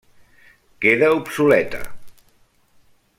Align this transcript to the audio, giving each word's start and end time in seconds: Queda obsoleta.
Queda 0.85 1.07
obsoleta. 1.19 1.81